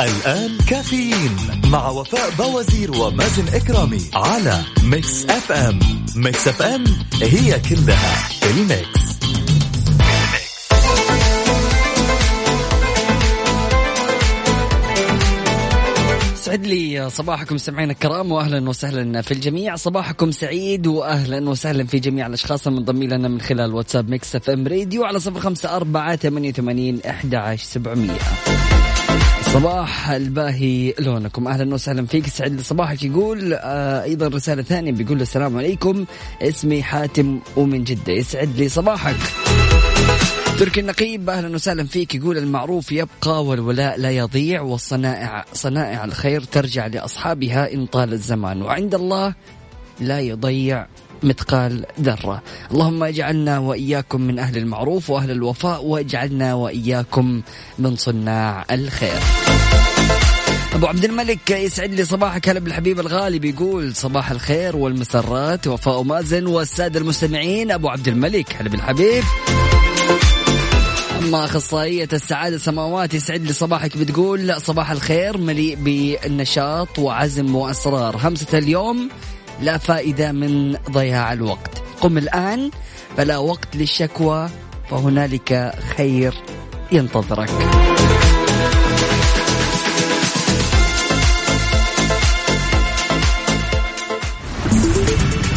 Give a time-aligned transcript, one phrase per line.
[0.00, 1.36] الآن كافيين
[1.70, 5.78] مع وفاء بوازير ومازن إكرامي على Mix FM.
[6.16, 6.84] Mix FM
[7.22, 9.08] هي كلها ال mix.
[16.34, 19.76] يسعد لي صباحكم مستمعينا الكرام واهلا وسهلا في الجميع.
[19.76, 25.04] صباحكم سعيد واهلا وسهلا في جميع الأشخاص المنضمين لنا من خلال واتساب Mix FM Radio
[25.04, 28.18] على صفر خمسة أربعة ثمانية وثمانين أحد عشر سبعمية.
[29.52, 31.48] صباح الباهي لونكم.
[31.48, 32.26] أهلا وسهلا فيك.
[32.26, 36.04] سعد لي صباحك يقول آه أيضا رسالة ثانية بيقول السلام عليكم.
[36.42, 38.12] اسمي حاتم ومن جدة.
[38.12, 39.16] يسعد لي صباحك.
[40.58, 42.14] تركي النقيب أهلا وسهلا فيك.
[42.14, 48.62] يقول المعروف يبقى والولاء لا يضيع والصنائع صنائع الخير ترجع لأصحابها إن طال الزمان.
[48.62, 49.34] وعند الله
[50.00, 50.86] لا يضيع
[51.22, 52.42] مثقال ذرة.
[52.72, 57.42] اللهم اجعلنا وإياكم من أهل المعروف وأهل الوفاء واجعلنا وإياكم
[57.78, 59.20] من صناع الخير.
[60.74, 62.48] أبو عبد الملك يسعد لي صباحك.
[62.48, 67.70] هلا بالحبيب الغالي بيقول صباح الخير والمسرات وفاء مازن والسادة المستمعين.
[67.70, 69.24] أبو عبد الملك هلا بالحبيب.
[71.18, 73.96] أما أخصائية السعادة سماوات يسعد لي صباحك.
[73.96, 78.16] بتقول صباح الخير مليء بالنشاط وعزم وأسرار.
[78.22, 79.08] همسة اليوم
[79.60, 82.70] لا فائدة من ضياع الوقت قم الآن
[83.16, 84.48] فلا وقت للشكوى
[84.90, 86.34] فهنالك خير
[86.92, 87.50] ينتظرك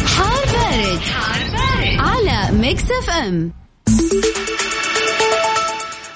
[0.06, 2.00] حار بارد, حار بارد.
[2.00, 3.52] على Mix FM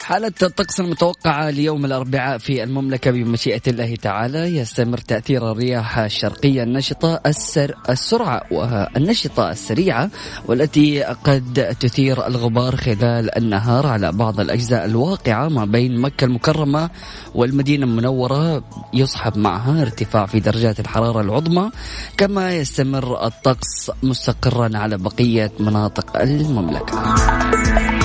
[0.06, 7.20] حالة الطقس المتوقعة ليوم الأربعاء في المملكة بمشيئة الله تعالى يستمر تأثير الرياح الشرقية النشطة
[7.26, 10.10] السر السرعة والنشطة السريعة
[10.46, 16.90] والتي قد تثير الغبار خلال النهار على بعض الأجزاء الواقعة ما بين مكة المكرمة
[17.34, 21.70] والمدينة المنورة يصحب معها ارتفاع في درجات الحرارة العظمى
[22.16, 27.95] كما يستمر الطقس مستقرا على بقية مناطق المملكة.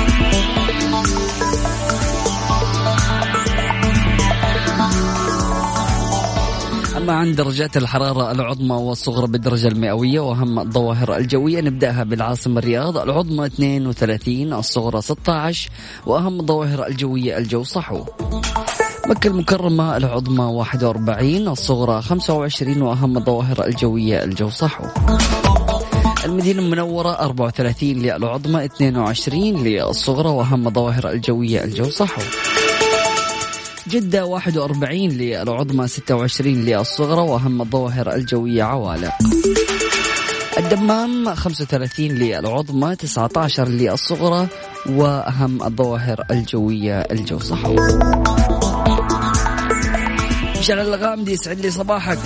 [7.12, 11.62] أما عن درجات الحرارة العظمى والصغرى بالدرجة المئوية وأهم الظواهر الجوية.
[11.62, 15.70] نبدأها بالعاصمة الرياض العظمى 32 الصغرى 16
[16.06, 18.06] وأهم الظواهر الجوية الجو صحو.
[19.08, 24.86] مكة المكرمة العظمى 41 الصغرى 25 وأهم الظواهر الجوية الجو صحو.
[26.26, 32.22] المدينة المنورة 34 للعظمى 22 للصغرى وأهم الظواهر الجوية الجو صحو.
[33.88, 39.12] جدة 41 للعظمى 26 للصغرى وأهم الظواهر الجوية عوالق
[40.58, 44.48] الدمام 35 للعظمى 19 للصغرى
[44.90, 47.76] وأهم الظواهر الجوية الجو صحو
[50.60, 52.20] مشعل الغامدي يسعد لي صباحك.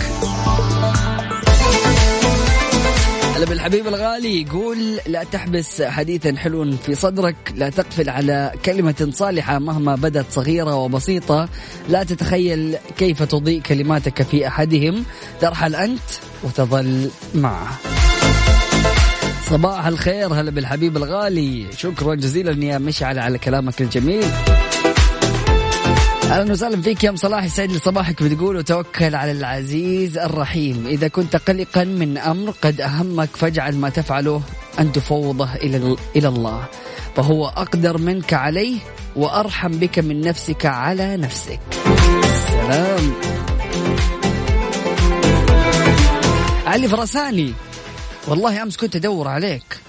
[3.35, 4.41] هلا بالحبيب الغالي.
[4.41, 10.75] يقول لا تحبس حديثا حلو في صدرك لا تقفل على كلمة صالحة مهما بدت صغيرة
[10.75, 11.49] وبسيطة.
[11.89, 15.05] لا تتخيل كيف تضيء كلماتك في أحدهم
[15.41, 15.99] ترحل أنت
[16.43, 17.79] وتظل معه.
[19.49, 21.65] صباح الخير هلا بالحبيب الغالي.
[21.77, 24.25] شكرا جزيلا يا مشعل على كلامك الجميل.
[26.25, 27.43] أهلا وسهلا فيك يا أم صلاح.
[27.43, 30.87] يسعد لي صباحك بتقول وتوكل على العزيز الرحيم.
[30.87, 34.41] إذا كنت قلقا من أمر قد أهمك فاجعل ما تفعله
[34.79, 36.65] أن تفوضه إلى إلى الله.
[37.15, 38.79] فهو أقدر منك عليه
[39.15, 41.59] وأرحم بك من نفسك على نفسك.
[42.49, 43.13] سلام.
[46.65, 47.53] علي فرساني
[48.27, 49.79] والله أمس كنت أدور عليك.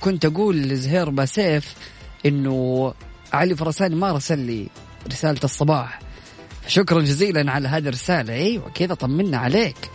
[0.00, 1.74] كنت أقول لزهير باسيف
[2.26, 2.94] إنه
[3.32, 4.68] علي فرساني ما رسل لي
[5.12, 6.00] رسالة الصباح.
[6.66, 8.34] شكرا جزيلا على هذه الرسالة.
[8.34, 9.90] أيوه كذا طمنا عليك.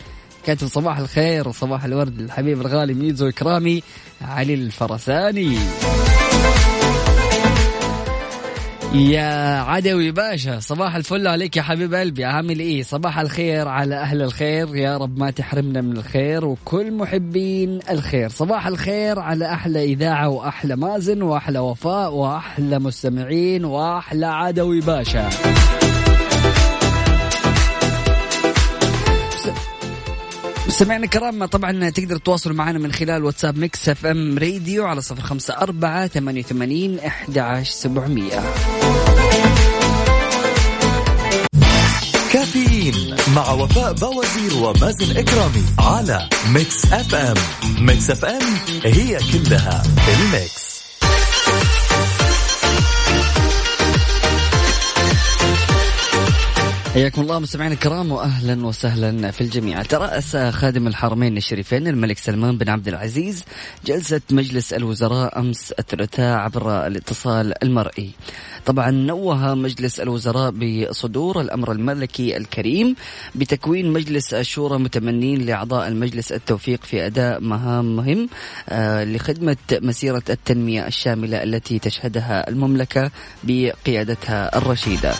[0.46, 3.84] كاتب صباح الخير وصباح الورد الحبيب الغالي ميزو إكرامي
[4.22, 5.58] علي الفرساني.
[8.94, 14.22] يا عدوي باشا صباح الفل عليك يا حبيب قلبي عامل إيه؟ صباح الخير على أهل
[14.22, 18.30] الخير يا رب ما تحرمنا من الخير وكل محبين الخير.
[18.30, 25.30] صباح الخير على أحلى إذاعة وأحلى مازن وأحلى وفاء وأحلى مستمعين وأحلى عدوي باشا.
[30.74, 35.54] سمعنا كرام طبعا تقدر تتواصلوا معنا من خلال واتساب Mix FM راديو على صفر خمسة
[35.54, 38.44] أربعة ثمانية وثمانين أحد عشر سبعمية.
[42.34, 47.38] كافيين مع وفاء بوازير ومازن إكرامي على Mix FM.
[47.80, 48.42] Mix FM
[48.84, 50.74] هي كلها ال mix.
[56.94, 59.84] حياكم الله مستمعينا الكرام واهلا وسهلا في الجميع.
[59.84, 63.44] ترأس خادم الحرمين الشريفين الملك سلمان بن عبد العزيز
[63.86, 68.12] جلسة مجلس الوزراء أمس الثلاثاء عبر الاتصال المرئي.
[68.66, 72.96] طبعا نوه مجلس الوزراء بصدور الأمر الملكي الكريم
[73.36, 78.30] بتكوين مجلس الشورى متمنين لأعضاء المجلس التوفيق في أداء مهامهم
[78.70, 83.12] آه، لخدمة مسيرة التنمية الشاملة التي تشهدها المملكة
[83.44, 85.14] بقيادتها الرشيدة.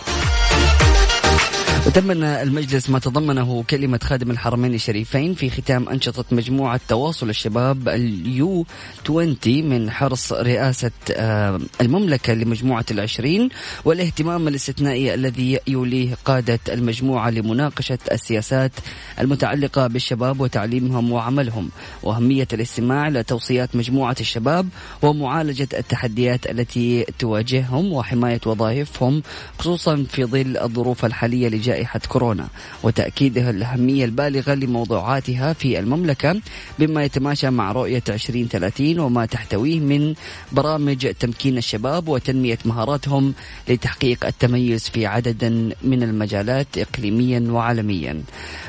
[1.86, 8.66] وتمن المجلس ما تضمنه كلمة خادم الحرمين الشريفين في ختام أنشطة مجموعة تواصل الشباب اليو
[9.04, 13.48] 20 من حرص رئاسة آه، المملكة لمجموعة العشرين
[13.84, 18.72] والاهتمام الاستثنائي الذي يوليه قادة المجموعة لمناقشة السياسات
[19.20, 21.68] المتعلقة بالشباب وتعليمهم وعملهم
[22.02, 24.68] وأهمية الاستماع لتوصيات مجموعة الشباب
[25.02, 29.22] ومعالجة التحديات التي تواجههم وحماية وظائفهم
[29.58, 32.46] خصوصا في ظل الظروف الحالية لجائحة جائحة كورونا
[32.82, 36.40] وتأكيدها الأهمية البالغة لموضوعاتها في المملكة
[36.78, 40.14] بما يتماشى مع رؤية 2030 وما تحتويه من
[40.52, 43.34] برامج تمكين الشباب وتنمية مهاراتهم
[43.68, 45.44] لتحقيق التميز في عدد
[45.82, 48.22] من المجالات إقليميا وعالميا.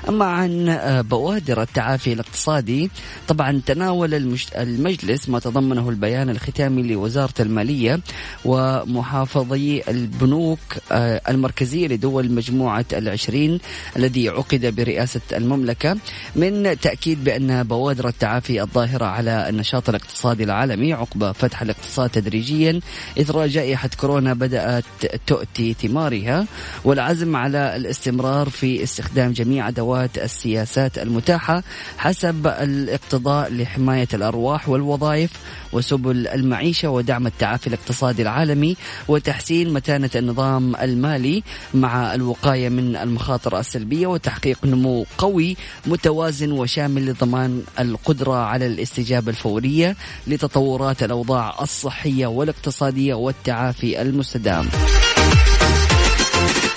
[0.09, 0.79] أما عن
[1.09, 2.89] بوادر التعافي الاقتصادي
[3.27, 7.99] طبعا تناول المجلس ما تضمنه البيان الختامي لوزارة المالية
[8.45, 10.59] ومحافظي البنوك
[10.91, 13.59] آه، المركزية لدول مجموعة العشرين
[13.97, 15.97] الذي عقد برئاسة المملكة
[16.35, 22.79] من تأكيد بأن بوادر التعافي الظاهرة على النشاط الاقتصادي العالمي عقب فتح الاقتصاد تدريجيا
[23.19, 24.85] إثر جائحة كورونا بدأت
[25.27, 26.45] تؤتي ثمارها
[26.83, 31.63] والعزم على الاستمرار في استخدام جميع أدوات السياسات المتاحة
[31.97, 35.31] حسب الاقتضاء لحماية الأرواح والوظائف
[35.73, 38.75] وسبل المعيشة ودعم التعافي الاقتصادي العالمي
[39.07, 41.43] وتحسين متانة النظام المالي
[41.73, 49.29] مع الوقاية من من المخاطر السلبية وتحقيق نمو قوي متوازن وشامل لضمان القدرة على الاستجابة
[49.29, 49.95] الفورية
[50.27, 54.65] لتطورات الأوضاع الصحية والاقتصادية والتعافي المستدام.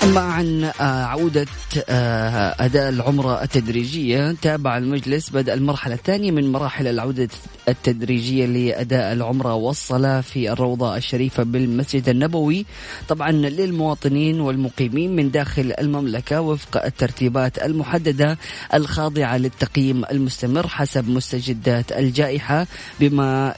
[0.03, 1.45] أما عن آه، عودة
[1.89, 4.35] آه، أداء العمرة التدريجية.
[4.41, 7.27] تابع المجلس بدء المرحلة الثانية من مراحل العودة
[7.69, 12.65] التدريجية لأداء العمرة والصلاة في الروضة الشريفة بالمسجد النبوي.
[13.07, 18.37] طبعا للمواطنين والمقيمين من داخل المملكة وفق الترتيبات المحددة
[18.73, 22.67] الخاضعة للتقييم المستمر حسب مستجدات الجائحة
[22.99, 23.53] بما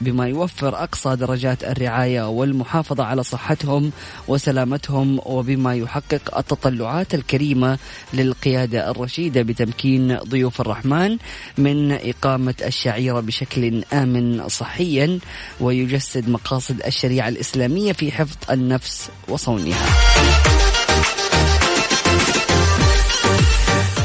[0.00, 3.90] بما يوفر أقصى درجات الرعاية والمحافظة على صحتهم
[4.28, 7.78] وسلامتهم وبما يحقق التطلعات الكريمة
[8.14, 11.18] للقيادة الرشيدة بتمكين ضيوف الرحمن
[11.58, 15.18] من إقامة الشعيرة بشكل آمن صحيا
[15.60, 19.86] ويجسد مقاصد الشريعة الإسلامية في حفظ النفس وصونها.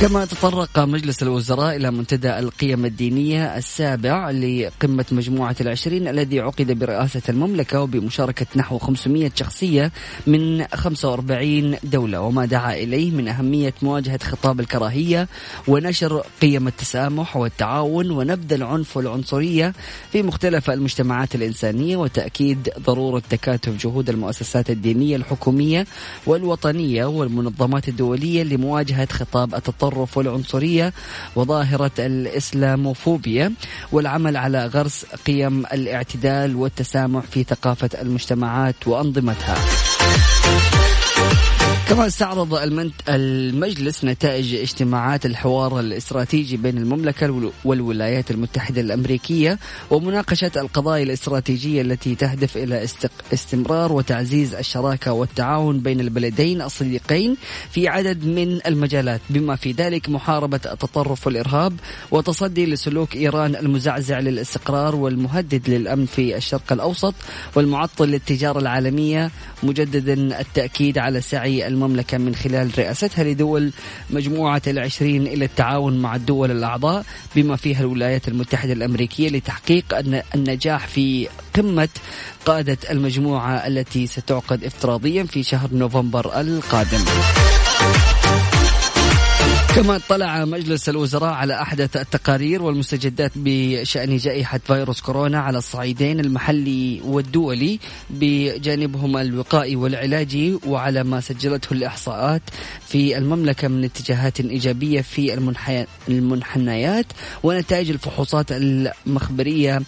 [0.01, 7.21] كما تطرق مجلس الوزراء إلى منتدى القيم الدينية السابع لقمة مجموعة العشرين الذي عقد برئاسة
[7.29, 9.91] المملكة وبمشاركة نحو 500 شخصية
[10.27, 15.27] من 45 دولة وما دعا إليه من أهمية مواجهة خطاب الكراهية
[15.67, 19.73] ونشر قيم التسامح والتعاون ونبذ العنف والعنصرية
[20.11, 25.87] في مختلف المجتمعات الإنسانية وتأكيد ضرورة تكاتف جهود المؤسسات الدينية الحكومية
[26.27, 30.93] والوطنية والمنظمات الدولية لمواجهة خطاب التطرف التطرف والعنصرية
[31.35, 33.53] وظاهرة الإسلاموفوبيا
[33.91, 39.55] والعمل على غرس قيم الاعتدال والتسامح في ثقافة المجتمعات وأنظمتها.
[41.89, 42.59] كما استعرض
[43.09, 49.59] المجلس نتائج اجتماعات الحوار الاستراتيجي بين المملكة والولايات المتحدة الأمريكية
[49.91, 52.87] ومناقشة القضايا الاستراتيجية التي تهدف إلى
[53.33, 57.37] استمرار وتعزيز الشراكة والتعاون بين البلدين الصديقين
[57.71, 61.73] في عدد من المجالات بما في ذلك محاربة التطرف والإرهاب
[62.11, 67.13] وتصدي لسلوك إيران المزعزع للاستقرار والمهدد للأمن في الشرق الأوسط
[67.55, 69.31] والمعطل للتجارة العالمية
[69.63, 73.71] مجددا التأكيد على سعي المملكة من خلال رئاستها لدول
[74.09, 77.05] مجموعة العشرين إلى التعاون مع الدول الأعضاء
[77.35, 79.85] بما فيها الولايات المتحدة الأمريكية لتحقيق
[80.35, 81.89] النجاح في قمة
[82.45, 87.03] قادة المجموعة التي ستعقد افتراضيا في شهر نوفمبر القادم.
[89.75, 97.01] كما اطلع مجلس الوزراء على أحدث التقارير والمستجدات بشأن جائحة فيروس كورونا على الصعيدين المحلي
[97.05, 97.79] والدولي
[98.09, 102.41] بجانبهم الوقائي والعلاجي وعلى ما سجلته الإحصاءات
[102.87, 105.33] في المملكة من اتجاهات إيجابية في
[106.09, 107.05] المنحنيات
[107.43, 109.81] ونتائج الفحوصات المخبرية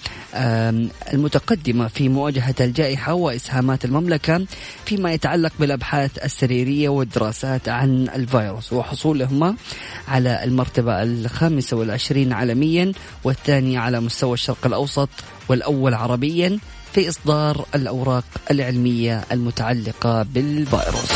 [1.13, 4.45] المتقدمة في مواجهة الجائحة وإسهامات المملكة
[4.85, 9.55] فيما يتعلق بالأبحاث السريرية والدراسات عن الفيروس وحصولهما
[10.07, 12.91] على المرتبة الخامسة والعشرين عالميا
[13.23, 15.09] والثانية على مستوى الشرق الأوسط
[15.49, 16.59] والأول عربيا
[16.93, 21.11] في إصدار الأوراق العلمية المتعلقة بالفيروس.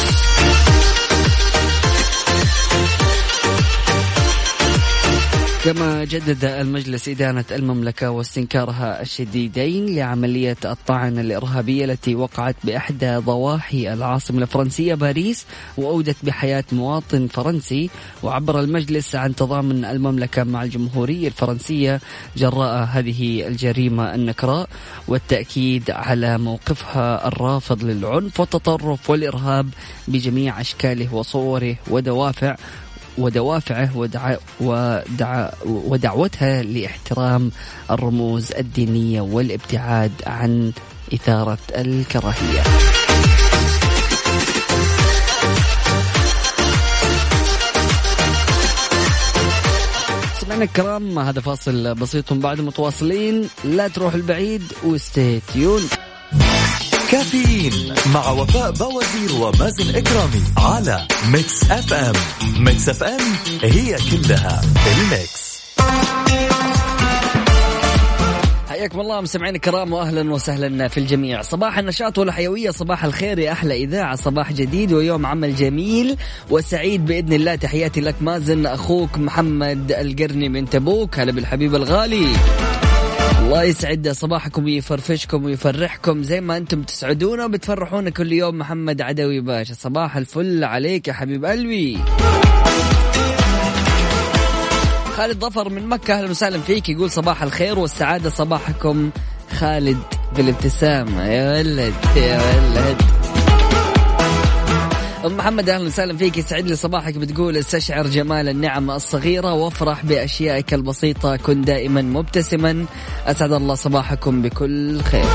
[5.64, 14.42] كما جدد المجلس إدانة المملكة واستنكارها الشديدين لعملية الطعن الإرهابية التي وقعت بإحدى ضواحي العاصمة
[14.42, 15.46] الفرنسية باريس
[15.78, 17.90] وأودت بحياة مواطن فرنسي.
[18.24, 22.02] وعبر المجلس عن تضامن المملكة مع الجمهورية الفرنسية
[22.38, 24.70] جراء هذه الجريمة النكراء
[25.08, 29.70] والتأكيد على موقفها الرافض للعنف والتطرف والإرهاب
[30.08, 32.56] بجميع أشكاله وصوره ودوافع
[33.18, 34.36] ودوافعه ودع...
[34.60, 35.50] ودع...
[35.66, 37.52] ودعوتها لاحترام
[37.92, 40.72] الرموز الدينية والابتعاد عن
[41.14, 42.64] إثارة الكراهية.
[50.42, 52.34] سمعنا الكرام هذا فاصل بسيط.
[52.34, 55.82] بعد متواصلين لا تروح البعيد و stay tuned
[57.12, 62.14] كافيين مع وفاء بوازير ومازن إكرامي على Mix FM.
[62.64, 63.20] Mix FM
[63.64, 65.62] هي كلها ال mix.
[68.70, 71.42] حياكم الله مستمعينا الكرام واهلا وسهلا في الجميع.
[71.42, 76.18] صباح النشاط والحيوية صباح الخير يا أحلى إذاعة صباح جديد ويوم عمل جميل.
[76.50, 81.20] وسعيد بإذن الله تحياتي لك مازن أخوك محمد القرني من تبوك.
[81.20, 82.28] هلا بالحبيب الغالي.
[83.52, 86.24] الله يسعد صباحكم ويفرفشكم ويفرحكم.
[86.24, 89.74] زي ما أنتم تسعدونا وبتفرحونا كل يوم محمد عدوي باشا.
[89.74, 92.00] صباح الفل عليك يا حبيب قلبي.
[95.18, 96.90] خالد ظفر من مكة أهلا وسهلا فيك.
[96.90, 99.10] يقول صباح الخير والسعادة صباحكم.
[99.60, 99.98] خالد
[100.36, 101.26] بالابتسامة.
[101.26, 103.02] يا ولد يا ولد.
[105.26, 106.38] أم محمد أهلا وسهلا فيك.
[106.38, 111.36] يسعد لي صباحك بتقول استشعر جمال النعم الصغيرة وافرح بأشيائك البسيطة.
[111.36, 112.86] كن دائما مبتسما.
[113.26, 115.26] أسعد الله صباحكم بكل خير.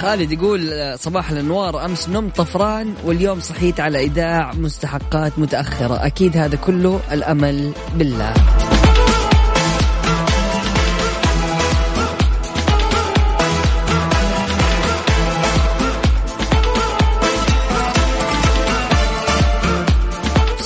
[0.00, 6.06] خالد يقول صباح الأنوار أمس نمت طفران واليوم صحيت على إيداع مستحقات متأخرة.
[6.06, 8.34] أكيد هذا كله الأمل بالله.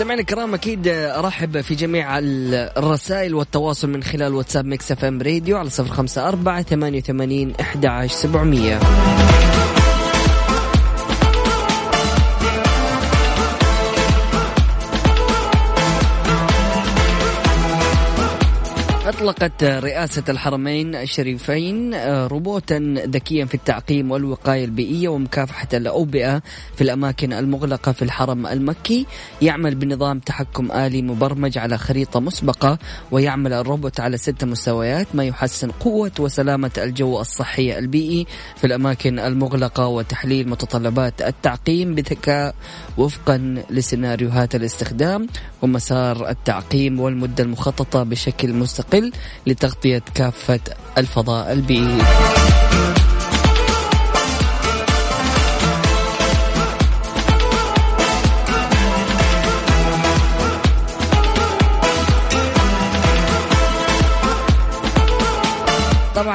[0.09, 5.71] مستمعينا الكرام أكيد أرحب في جميع الرسائل والتواصل من خلال واتساب Mix FM راديو على
[5.79, 9.78] 054 88 11700
[19.19, 21.95] أطلقت رئاسة الحرمين الشريفين
[22.27, 26.43] روبوتا ذكيا في التعقيم والوقاية البيئية ومكافحة الأوبئة
[26.75, 29.07] في الأماكن المغلقة في الحرم المكي.
[29.43, 32.79] يعمل بنظام تحكم آلي مبرمج على خريطة مسبقة
[33.11, 39.87] ويعمل الروبوت على ست مستويات ما يحسن قوة وسلامة الجو الصحي البيئي في الأماكن المغلقة
[39.87, 42.55] وتحليل متطلبات التعقيم بذكاء
[42.99, 45.27] وفقا لسيناريوهات الاستخدام
[45.63, 49.08] ومسار التعقيم والمدة المخططة بشكل مستقل.
[49.47, 50.61] لتغطية كافة
[50.99, 51.99] الفضاء البيئي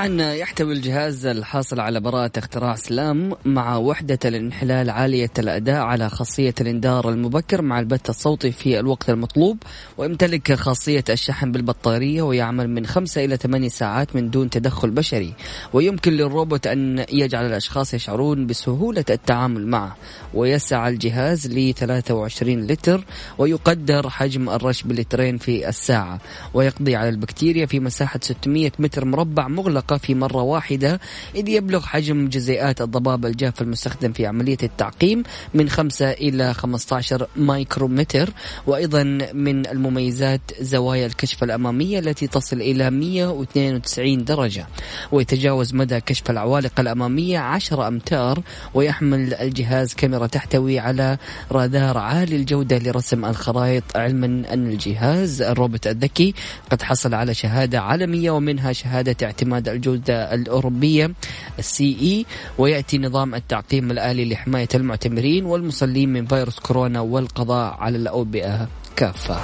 [0.04, 7.10] يحتوي الجهاز الحاصل على براءة اختراع سلام مع وحدة الانحلال عالية الأداء على خاصية الإنذار
[7.10, 9.58] المبكر مع البث الصوتي في الوقت المطلوب
[9.98, 15.34] ويمتلك خاصية الشحن بالبطارية ويعمل من خمسة إلى ثمانية ساعات من دون تدخل بشري
[15.74, 19.96] ويمكن للروبوت أن يجعل الأشخاص يشعرون بسهولة التعامل معه.
[20.34, 23.04] ويسع الجهاز ل 23 لتر
[23.38, 26.20] ويقدر حجم الرش بلترين في الساعة
[26.54, 31.00] ويقضي على البكتيريا في مساحة 600 متر مربع مغلق في مرة واحدة
[31.36, 35.24] إذ يبلغ حجم جزيئات الضباب الجاف المستخدم في عملية التعقيم
[35.54, 38.30] من 5 إلى 15 مايكرومتر
[38.68, 44.68] وأيضا من المميزات زوايا الكشف الأمامية التي تصل إلى 192 درجة
[45.12, 51.18] ويتجاوز مدى كشف العوالق الأمامية 10 أمتار ويحمل الجهاز كاميرا تحتوي على
[51.52, 56.34] رادار عالي الجودة لرسم الخرائط علما أن الجهاز الروبوت الذكي
[56.72, 61.12] قد حصل على شهادة عالمية ومنها شهادة اعتماد الجودة الأوروبية
[61.60, 62.26] ال CE
[62.58, 69.40] ويأتي نظام التعقيم الآلي لحماية المعتمرين والمصلين من فيروس كورونا والقضاء على الأوبئة كافة.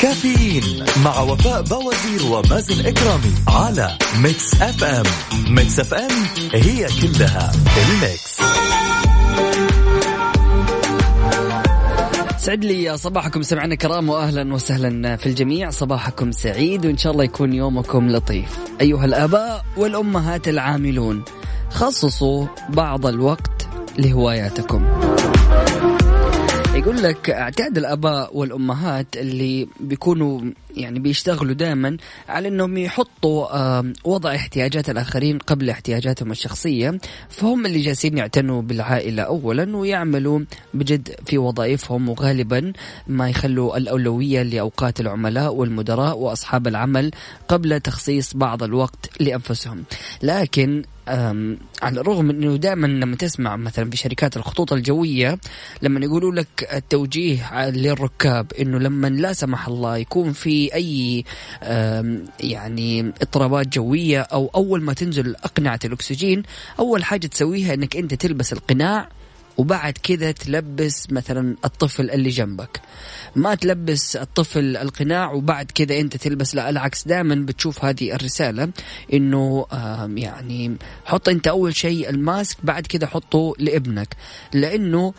[0.00, 5.04] كافيين مع وفاء بوازير ومازن إكرامي على Mix FM.
[5.54, 6.10] Mix FM
[6.54, 8.40] هي كلها ال mix.
[12.40, 15.70] سعد لي صباحكم سمعنا كرام واهلا وسهلا في الجميع.
[15.70, 18.58] صباحكم سعيد وإن شاء الله يكون يومكم لطيف.
[18.80, 21.22] أيها الآباء والأمهات العاملون
[21.70, 23.68] خصصوا بعض الوقت
[23.98, 24.86] لهواياتكم.
[26.74, 30.40] يقول لك أعتاد الآباء والأمهات اللي بيكونوا
[30.76, 31.96] يعني بيشتغلوا دائما
[32.28, 36.98] على إنهم يحطوا وضع احتياجات الآخرين قبل احتياجاتهم الشخصية
[37.28, 40.40] فهم اللي جالسين يعتنوا بالعائلة اولا ويعملوا
[40.74, 42.72] بجد في وظائفهم وغالبا
[43.06, 47.10] ما يخلوا الأولوية لأوقات العملاء والمدراء وأصحاب العمل
[47.48, 49.84] قبل تخصيص بعض الوقت لأنفسهم.
[50.22, 50.84] لكن
[51.82, 55.38] على الرغم من إنه دائما لما تسمع مثلا في شركات الخطوط الجوية
[55.82, 61.24] لما يقولوا لك التوجيه للركاب إنه لما لا سمح الله يكون في أي
[61.62, 66.42] أم، يعني اضطرابات جوية أو أول ما تنزل أقنعة الأكسجين
[66.78, 69.08] أول حاجة تسويها إنك أنت تلبس القناع
[69.56, 72.80] وبعد كذا تلبس مثلا الطفل اللي جنبك.
[73.36, 78.68] ما تلبس الطفل القناع وبعد كذا أنت تلبس لا العكس دائما بتشوف هذه الرسالة
[79.12, 79.66] إنه
[80.16, 84.16] يعني حط أنت أول شيء الماسك بعد كذا حطه لابنك.
[84.54, 85.14] لأنه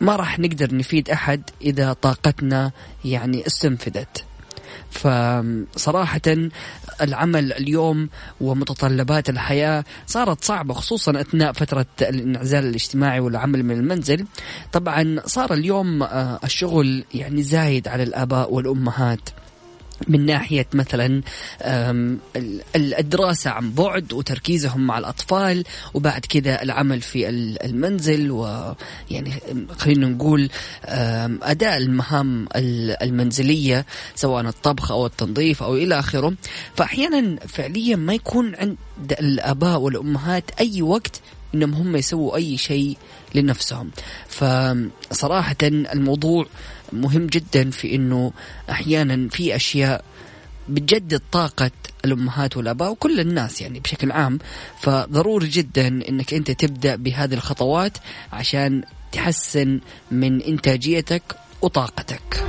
[0.00, 2.72] ما راح نقدر نفيد أحد إذا طاقتنا
[3.04, 4.24] يعني استنفدت.
[4.90, 6.20] فصراحة
[7.02, 8.08] العمل اليوم
[8.40, 14.26] ومتطلبات الحياة صارت صعبة خصوصا أثناء فترة الانعزال الاجتماعي والعمل من المنزل.
[14.72, 19.20] طبعا صار اليوم آه، الشغل يعني زايد على الآباء والأمهات.
[20.08, 21.22] من ناحية مثلا
[22.76, 29.32] الدراسة عن بعد وتركيزهم مع الأطفال وبعد كذا العمل في ال- المنزل ويعني
[29.78, 30.50] خلينا نقول
[31.42, 36.34] أداء المهام ال- المنزلية سواء الطبخ أو التنظيف أو إلى آخره.
[36.76, 38.76] فأحيانا فعليا ما يكون عند
[39.20, 41.20] الآباء والأمهات أي وقت
[41.54, 42.96] إنهم هم يسووا أي شيء
[43.34, 43.90] لنفسهم.
[44.28, 46.46] فصراحه الموضوع
[46.92, 48.32] مهم جدا في إنه
[48.70, 50.04] أحيانا في أشياء
[50.68, 51.70] بتجدد طاقة
[52.04, 54.38] الأمهات والآباء وكل الناس يعني بشكل عام.
[54.80, 57.98] فضروري جدا أنك أنت تبدأ بهذه الخطوات
[58.32, 61.22] عشان تحسن من إنتاجيتك
[61.62, 62.46] وطاقتك.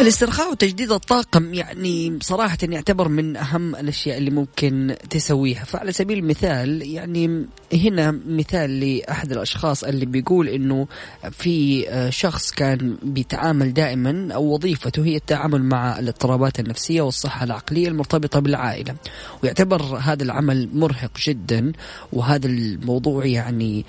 [0.00, 5.64] الاسترخاء وتجديد الطاقة يعني صراحة يعتبر من أهم الأشياء اللي ممكن تسويها.
[5.64, 10.86] فعلى سبيل المثال يعني هنا مثال لأحد الأشخاص اللي بيقول أنه
[11.30, 18.40] في شخص كان بيتعامل دائما أو وظيفته هي التعامل مع الاضطرابات النفسية والصحة العقلية المرتبطة
[18.40, 18.94] بالعائلة.
[19.42, 21.72] ويعتبر هذا العمل مرهق جدا
[22.12, 23.84] وهذا الموضوع يعني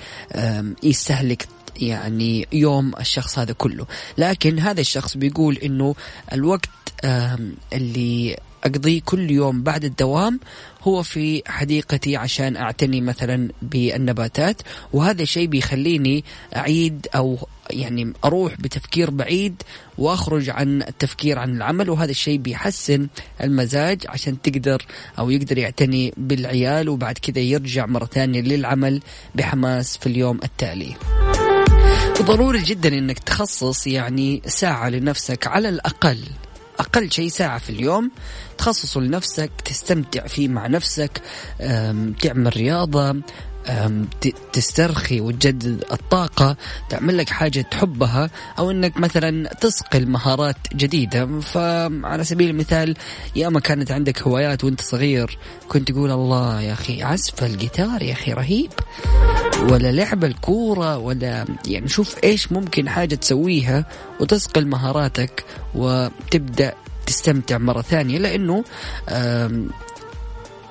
[0.84, 1.48] يستهلك
[1.82, 3.86] يعني يوم الشخص هذا كله.
[4.18, 5.96] لكن هذا الشخص بيقول إنه
[6.34, 6.70] الوقت
[7.74, 10.40] اللي أقضيه كل يوم بعد الدوام
[10.84, 14.62] هو في حديقتي عشان أعتني مثلا بالنباتات
[14.94, 16.24] وهذا الشيء بيخليني
[16.56, 17.38] أعيد أو
[17.70, 19.64] يعني أروح بتفكير بعيد
[19.98, 23.08] وأخرج عن التفكير عن العمل وهذا الشيء بيحسن
[23.44, 24.86] المزاج عشان تقدر
[25.20, 29.02] أو يقدر يعتني بالعيال وبعد كذا يرجع مرة ثانية للعمل
[29.36, 30.96] بحماس في اليوم التالي.
[32.20, 36.20] وضروري جدا إنك تخصص يعني ساعة لنفسك على الأقل
[36.80, 38.12] أقل شيء ساعة في اليوم
[38.58, 41.22] تخصصه لنفسك تستمتع فيه مع نفسك
[42.22, 43.16] تعمل رياضة
[44.54, 46.58] تسترخي وتجدد الطاقة
[46.90, 51.40] تعمل لك حاجة تحبها أو أنك مثلا تصقل مهارات جديدة.
[51.40, 52.96] فعلى سبيل المثال
[53.36, 58.14] يا ما كانت عندك هوايات وأنت صغير كنت تقول الله يا أخي عزف الجيتار يا
[58.14, 58.72] أخي رهيب.
[59.62, 63.86] ولا لعب الكورة ولا يعني شوف إيش ممكن حاجة تسويها
[64.20, 65.46] وتصقل مهاراتك
[65.76, 66.74] وتبدأ
[67.06, 68.18] تستمتع مرة ثانية.
[68.18, 68.64] لأنه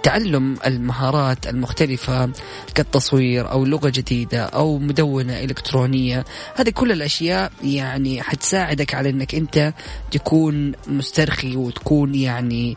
[0.03, 2.31] تعلم المهارات المختلفة
[2.75, 6.25] كالتصوير أو لغة جديدة أو مدونة إلكترونية.
[6.55, 9.75] هذه كل الأشياء يعني حتساعدك على أنك أنت
[10.11, 12.77] تكون مسترخي وتكون يعني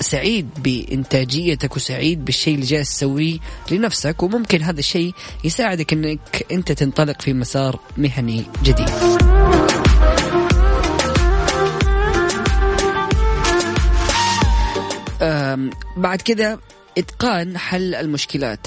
[0.00, 3.38] سعيد بإنتاجيتك وسعيد بالشيء اللي جالس تسويه
[3.70, 4.22] لنفسك.
[4.22, 5.14] وممكن هذا الشيء
[5.44, 8.90] يساعدك أنك أنت تنطلق في مسار مهني جديد.
[15.96, 16.58] بعد كذا
[16.98, 18.66] إتقان حل المشكلات.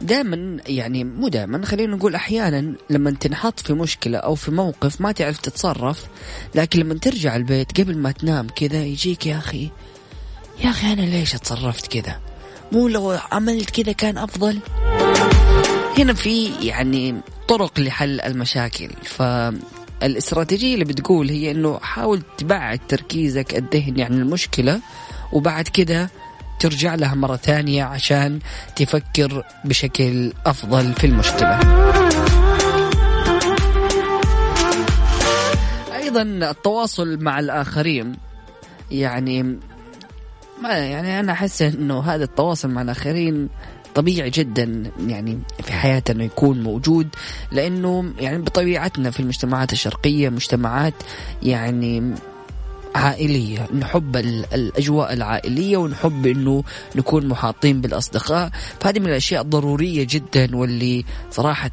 [0.00, 5.12] دائما يعني مو دائما خلينا نقول أحيانا لما تنحط في مشكلة أو في موقف ما
[5.12, 6.06] تعرف تتصرف
[6.54, 9.70] لكن لما ترجع البيت قبل ما تنام كذا يجيك يا أخي
[10.64, 12.20] يا أخي أنا ليش اتصرفت كذا؟
[12.72, 14.58] مو لو عملت كذا كان أفضل؟
[15.98, 18.90] هنا في يعني طرق لحل المشاكل.
[19.02, 24.80] فالاستراتيجية اللي بتقول هي إنه حاول تبعد تركيزك الذهني عن المشكلة
[25.32, 26.10] وبعد كده
[26.60, 28.38] ترجع لها مرة ثانية عشان
[28.76, 31.60] تفكر بشكل أفضل في المشكلة
[35.96, 38.16] أيضا التواصل مع الآخرين
[38.90, 39.42] يعني
[40.62, 43.48] ما يعني أنا أحس أنه هذا التواصل مع الآخرين
[43.94, 47.08] طبيعي جدا يعني في حياتنا إنه يكون موجود
[47.52, 50.94] لأنه يعني بطبيعتنا في المجتمعات الشرقية مجتمعات
[51.42, 52.14] يعني
[52.94, 53.66] عائلية.
[53.78, 56.64] نحب الأجواء العائلية ونحب أنه
[56.96, 58.50] نكون محاطين بالأصدقاء.
[58.80, 61.70] فهذه من الأشياء الضرورية جدا واللي صراحة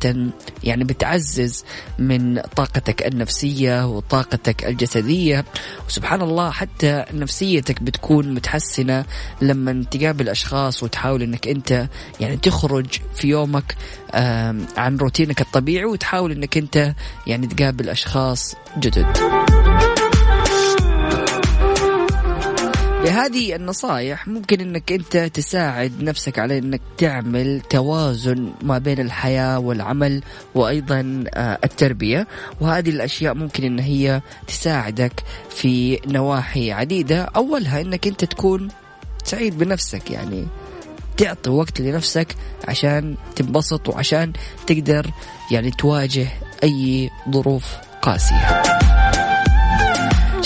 [0.63, 1.65] يعني بتعزز
[1.99, 5.45] من طاقتك النفسية وطاقتك الجسدية.
[5.88, 9.06] وسبحان الله حتى نفسيتك بتكون متحسنة
[9.41, 11.88] لما تقابل أشخاص وتحاول أنك أنت
[12.19, 13.75] يعني تخرج في يومك
[14.77, 16.93] عن روتينك الطبيعي وتحاول أنك أنت
[17.27, 19.17] يعني تقابل أشخاص جدد.
[23.03, 30.23] بهذه النصائح ممكن إنك أنت تساعد نفسك على إنك تعمل توازن ما بين الحياة والعمل
[30.55, 32.27] وأيضا آه، التربية.
[32.62, 37.21] وهذه الأشياء ممكن إن هي تساعدك في نواحي عديدة.
[37.23, 38.67] أولها إنك أنت تكون
[39.23, 40.47] سعيد بنفسك يعني
[41.17, 42.36] تعطي وقت لنفسك
[42.67, 44.33] عشان تنبسط وعشان
[44.67, 45.12] تقدر
[45.51, 46.27] يعني تواجه
[46.63, 47.65] أي ظروف
[48.01, 48.63] قاسية.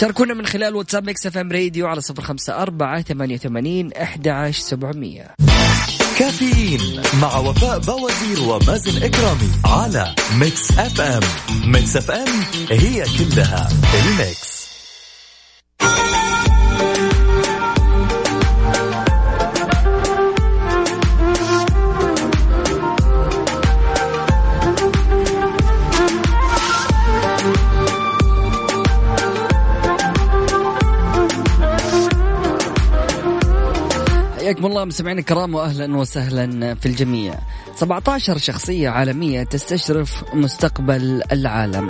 [0.02, 5.36] شاركونا من خلال واتساب Mix FM راديو على صفر خمسة أربعة ثمانية وثمانين أحد سبعمية.
[6.20, 11.22] كافيين مع وفاء بوازير ومازن إكرامي على Mix FM.
[11.66, 12.28] Mix FM
[12.70, 13.70] هي كلها
[14.06, 14.61] ال mix.
[34.62, 37.34] حياكم الله مستمعينا الكرام واهلا وسهلا في الجميع.
[37.76, 41.88] 17 شخصية عالمية تستشرف مستقبل العالم.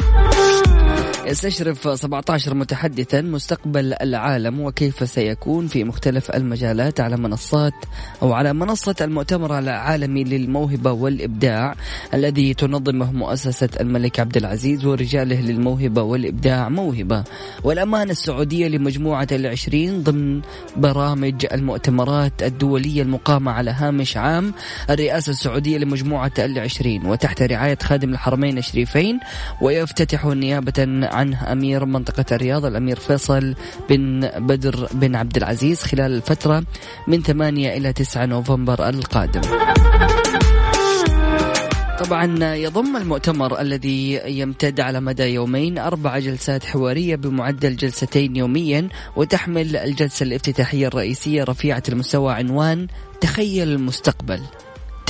[1.31, 7.73] يستشرف 17 متحدثا مستقبل العالم وكيف سيكون في مختلف المجالات على منصات
[8.21, 11.75] أو على منصة المؤتمر العالمي للموهبة والإبداع
[12.13, 17.23] الذي تنظمه مؤسسة الملك عبد العزيز ورجاله للموهبة والإبداع موهبة.
[17.63, 20.41] والأمانة السعودية لمجموعة العشرين ضمن
[20.77, 24.53] برامج المؤتمرات الدولية المقامة على هامش عام.
[24.89, 29.19] الرئاسة السعودية لمجموعة العشرين وتحت رعاية خادم الحرمين الشريفين
[29.61, 30.73] ويفتتح نيابة
[31.21, 33.55] عنه أمير منطقة الرياض الأمير فيصل
[33.89, 36.63] بن بدر بن عبد العزيز خلال الفترة
[37.07, 39.41] من 8 إلى 9 نوفمبر القادم.
[41.99, 49.75] طبعا يضم المؤتمر الذي يمتد على مدى يومين أربع جلسات حوارية بمعدل جلستين يوميا وتحمل
[49.75, 52.87] الجلسة الافتتاحية الرئيسية رفيعة المستوى عنوان
[53.21, 54.41] تخيل المستقبل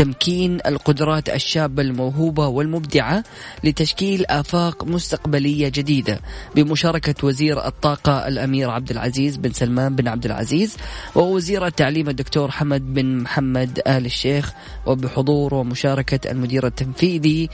[0.01, 3.23] تمكين القدرات الشابة الموهوبة والمبدعة
[3.63, 6.19] لتشكيل آفاق مستقبلية جديدة
[6.55, 10.77] بمشاركة وزير الطاقة الأمير عبد العزيز بن سلمان بن عبد العزيز
[11.15, 14.53] ووزير التعليم الدكتور حمد بن محمد آل الشيخ
[14.85, 17.49] وبحضور ومشاركة المدير التنفيذي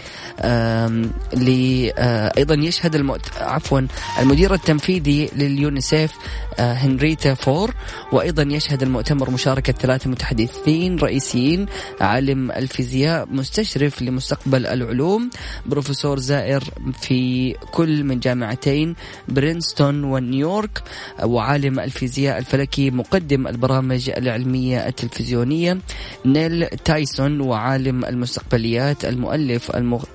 [2.37, 3.37] أيضا يشهد المؤت...
[3.41, 3.81] عفوا
[4.19, 6.11] المدير التنفيذي لليونيسيف
[6.59, 7.73] آه، هنريتا فور
[8.11, 11.65] وأيضا يشهد المؤتمر مشاركة ثلاثة متحدثين رئيسيين
[12.01, 15.29] عالم عالم الفيزياء مستشرف لمستقبل العلوم
[15.65, 16.63] بروفيسور زائر
[17.01, 18.95] في كل من جامعتين
[19.27, 20.83] برينستون ونيويورك
[21.23, 25.77] وعالم الفيزياء الفلكي مقدم البرامج العلمية التلفزيونية
[26.25, 29.71] نيل تايسون وعالم المستقبليات المؤلف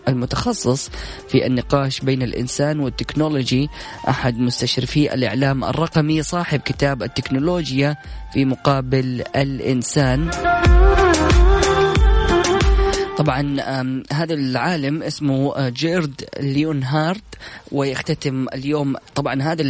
[0.08, 0.90] المتخصص
[1.28, 3.68] في النقاش بين الإنسان والتكنولوجي
[4.08, 7.96] أحد مستشرفي الإعلام الرقمي صاحب كتاب التكنولوجيا
[8.32, 10.30] في مقابل الإنسان.
[13.22, 13.56] طبعا
[14.12, 17.22] هذا العالم اسمه آه، جيرد ليونهارد
[17.72, 18.96] ويختتم اليوم.
[19.14, 19.62] طبعا هذا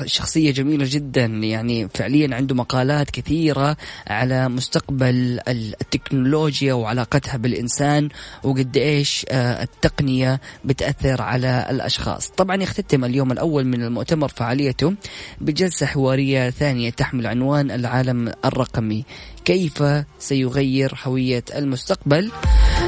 [0.00, 8.08] الشخصية جميلة جدا يعني فعليا عنده مقالات كثيرة على مستقبل التكنولوجيا وعلاقتها بالإنسان
[8.42, 12.28] وقد إيش آه، التقنية بتأثر على الأشخاص.
[12.28, 14.94] طبعا يختتم اليوم الأول من المؤتمر فعاليته
[15.40, 19.04] بجلسة حوارية ثانية تحمل عنوان العالم الرقمي.
[19.44, 19.82] كيف
[20.18, 22.32] سيغير هوية المستقبل؟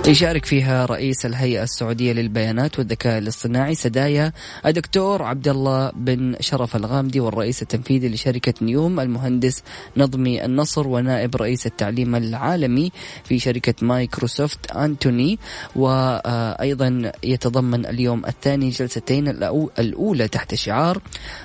[0.06, 4.32] يشارك فيها رئيس الهيئة السعودية للبيانات والذكاء الاصطناعي سدايا
[4.66, 9.62] الدكتور عبد الله بن شرف الغامدي والرئيس التنفيذي لشركة نيوم المهندس
[9.96, 12.92] نظمي النصر ونائب رئيس التعليم العالمي
[13.24, 15.38] في شركة مايكروسوفت أنتوني.
[15.76, 19.28] وأيضا يتضمن اليوم الثاني جلستين
[19.78, 21.02] الأولى تحت شعار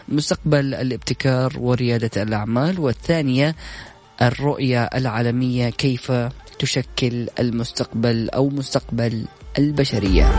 [0.09, 3.55] مستقبل الابتكار وريادة الأعمال والثانية
[4.21, 6.11] الرؤية العالمية كيف
[6.59, 9.25] تشكل المستقبل أو مستقبل
[9.57, 10.31] البشرية.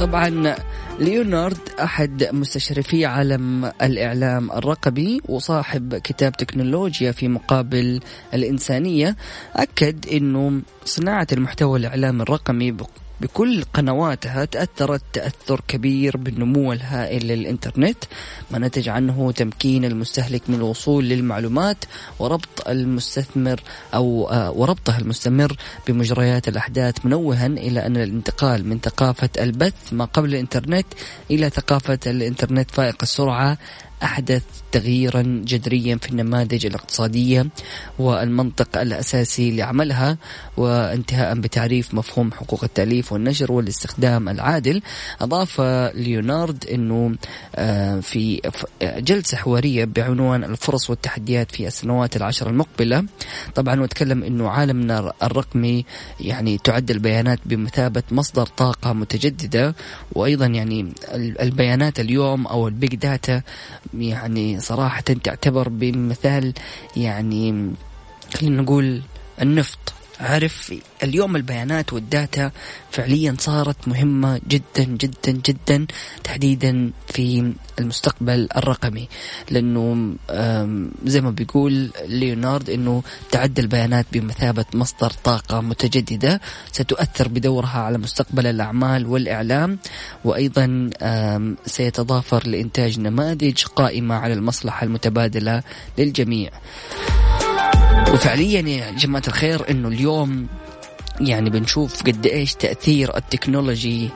[0.00, 0.56] طبعا
[1.00, 8.00] ليونارد أحد مستشرفي عالم الإعلام الرقمي وصاحب كتاب تكنولوجيا في مقابل
[8.34, 9.16] الإنسانية
[9.56, 12.72] أكد أنه صناعة المحتوى الإعلامي الرقمي
[13.20, 18.04] بكل قنواتها تأثرت تأثر كبير بالنمو الهائل للإنترنت
[18.50, 21.84] ما نتج عنه تمكين المستهلك من الوصول للمعلومات
[22.18, 23.60] وربط المستثمر
[23.94, 25.56] أو آه، وربطها المستمر
[25.88, 30.86] بمجريات الأحداث منوها إلى أن الانتقال من ثقافة البث ما قبل الإنترنت
[31.30, 33.58] إلى ثقافة الإنترنت فائق السرعة
[34.02, 37.46] أحدث تغييرا جذريا في النماذج الاقتصادية
[37.98, 40.16] والمنطق الأساسي لعملها
[40.56, 44.82] وانتهاء بتعريف مفهوم حقوق التأليف والنشر والاستخدام العادل.
[45.20, 45.60] أضاف
[45.94, 47.16] ليونارد أنه
[47.56, 48.40] آه، في
[48.82, 53.04] جلسة حوارية بعنوان الفرص والتحديات في السنوات العشر المقبلة.
[53.54, 55.84] طبعا وتكلم أنه عالمنا الرقمي
[56.20, 59.74] يعني تعد البيانات بمثابة مصدر طاقة متجددة
[60.12, 63.42] وأيضا يعني البيانات اليوم أو ال big data
[63.94, 66.54] يعني صراحة تعتبر بمثال
[66.96, 67.72] يعني
[68.34, 69.02] خلينا نقول
[69.42, 69.97] النفط.
[70.20, 72.50] عارف اليوم البيانات وال data
[72.90, 75.86] فعليا صارت مهمة جدا جدا جدا
[76.24, 79.08] تحديدا في المستقبل الرقمي.
[79.50, 80.14] لأنه
[81.04, 86.40] زي ما بيقول ليونارد أنه تعد البيانات بمثابة مصدر طاقة متجددة
[86.72, 89.78] ستؤثر بدورها على مستقبل الأعمال والإعلام.
[90.24, 90.90] وأيضا
[91.66, 95.62] سيتضافر لإنتاج نماذج قائمة على المصلحة المتبادلة
[95.98, 96.50] للجميع.
[98.06, 100.46] وفعليا يا جماعة الخير إنه اليوم
[101.20, 104.08] يعني بنشوف قد إيش تأثير التكنولوجي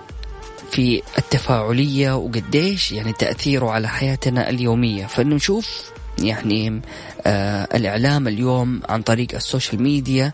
[0.70, 5.06] في التفاعلية وقد إيش يعني تأثيره على حياتنا اليومية.
[5.06, 6.80] فإنه نشوف يعني
[7.26, 10.32] آه الإعلام اليوم عن طريق ال social media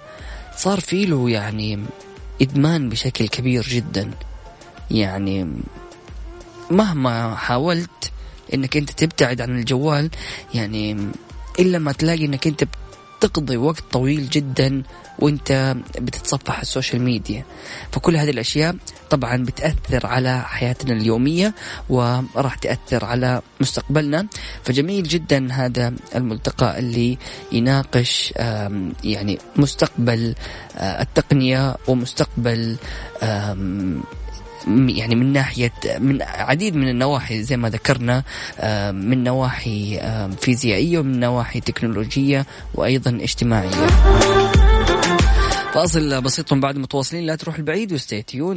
[0.56, 1.84] صار في له يعني
[2.42, 4.10] إدمان بشكل كبير جدا.
[4.90, 5.48] يعني
[6.70, 8.12] مهما حاولت
[8.54, 10.10] إنك أنت تبتعد عن الجوال
[10.54, 10.96] يعني
[11.58, 12.64] إلا ما تلاقي إنك أنت
[13.20, 14.82] تقضي وقت طويل جدا
[15.18, 17.44] وانت بتتصفح السوشيال ميديا.
[17.92, 18.76] فكل هذه الأشياء
[19.10, 21.54] طبعا بتأثر على حياتنا اليومية
[21.88, 24.26] وراح تأثر على مستقبلنا.
[24.64, 27.18] فجميل جدا هذا الملتقى اللي
[27.52, 28.32] يناقش
[29.04, 30.34] يعني مستقبل
[30.76, 32.76] آه، التقنية ومستقبل
[34.66, 38.22] يعني من ناحية من عديد من النواحي زي ما ذكرنا
[38.92, 40.00] من نواحي
[40.40, 43.86] فيزيائية ومن نواحي تكنولوجية وأيضا اجتماعية.
[45.74, 48.54] فاصل بسيط بعد متواصلين لا تروح البعيد و stay tuned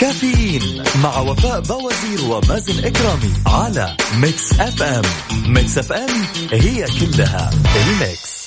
[0.00, 5.02] كافيين مع وفاء بوازير ومازن إكرامي على Mix FM
[5.46, 6.08] Mix FM
[6.52, 8.39] هي كلها ال Mix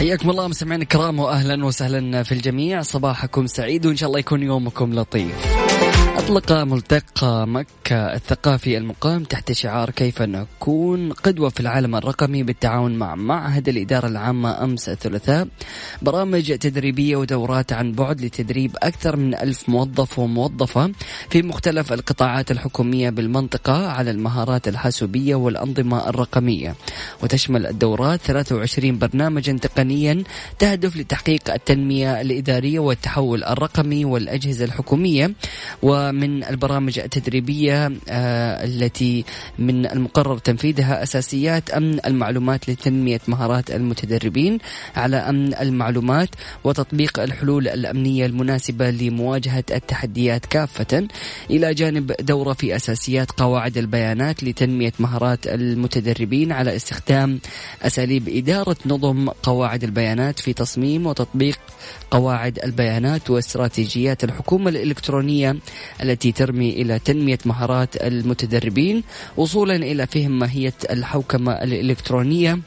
[0.00, 2.82] حياكم الله مستمعينا الكرام واهلا وسهلا في الجميع.
[2.82, 5.59] صباحكم سعيد وإن شاء الله يكون يومكم لطيف.
[6.30, 13.14] أطلق ملتقى مكة الثقافي المقام تحت شعار كيف نكون؟ قدوة في العالم الرقمي بالتعاون مع
[13.14, 15.48] معهد الإدارة العامة أمس الثلاثاء.
[16.02, 20.92] برامج تدريبية ودورات عن بعد لتدريب أكثر من ألف موظف وموظفة
[21.30, 26.74] في مختلف القطاعات الحكومية بالمنطقة على المهارات الحاسوبية والأنظمة الرقمية.
[27.22, 30.24] وتشمل الدورات 23 برنامجا تقنيا
[30.58, 35.34] تهدف لتحقيق التنمية الإدارية والتحول الرقمي والأجهزة الحكومية.
[35.82, 39.24] ومن البرامج التدريبية آه، التي
[39.58, 44.58] من المقرر تنفيذها أساسيات أمن المعلومات لتنمية مهارات المتدربين
[44.96, 46.28] على أمن المعلومات
[46.64, 51.08] وتطبيق الحلول الأمنية المناسبة لمواجهة التحديات كافة.
[51.50, 57.40] إلى جانب دورة في أساسيات قواعد البيانات لتنمية مهارات المتدربين على استخدام
[57.82, 61.58] أساليب إدارة نظم قواعد البيانات في تصميم وتطبيق
[62.10, 65.56] قواعد البيانات واستراتيجيات الحكومة الإلكترونية
[66.02, 69.02] التي ترمي إلى تنمية مهارات المتدربين
[69.36, 72.58] وصولا إلى فهم ماهية الحوكمة الإلكترونية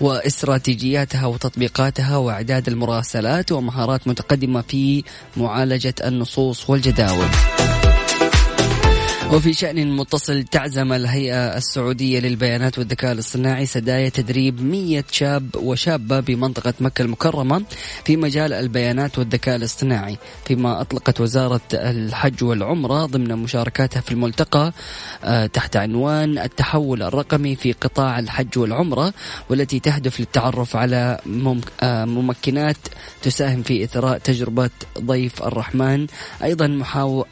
[0.00, 5.04] واستراتيجياتها وتطبيقاتها وإعداد المراسلات ومهارات متقدمة في
[5.36, 7.57] معالجة النصوص والجداول.
[9.32, 16.74] وفي شأن متصل تعزم الهيئة السعودية للبيانات والذكاء الاصطناعي سدايا تدريب 100 شاب وشابة بمنطقة
[16.80, 17.62] مكة المكرمة
[18.04, 24.72] في مجال البيانات والذكاء الاصطناعي فيما أطلقت وزارة الحج والعمرة ضمن مشاركاتها في الملتقى
[25.24, 29.14] آه، تحت عنوان التحول الرقمي في قطاع الحج والعمرة
[29.50, 31.18] والتي تهدف للتعرف على
[31.82, 32.76] آه، ممكنات
[33.22, 36.06] تساهم في إثراء تجربة ضيف الرحمن.
[36.42, 36.66] أيضا